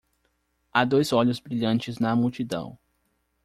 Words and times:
Há 0.73 0.83
dois 0.83 1.13
olhos 1.13 1.39
brilhantes 1.39 1.99
na 1.99 2.15
multidão 2.15 2.75